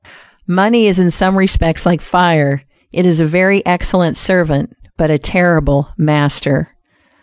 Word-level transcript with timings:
Money 0.47 0.87
is 0.87 0.97
in 0.97 1.11
some 1.11 1.37
respects 1.37 1.85
like 1.85 2.01
fire; 2.01 2.63
it 2.91 3.05
is 3.05 3.19
a 3.19 3.23
very 3.27 3.63
excellent 3.67 4.17
servant 4.17 4.75
but 4.97 5.11
a 5.11 5.19
terrible 5.19 5.89
master. 5.95 6.69